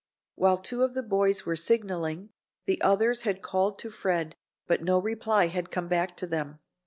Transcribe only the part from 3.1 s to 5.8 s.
had called to Fred but no reply had